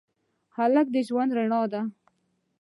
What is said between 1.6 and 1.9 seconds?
ده.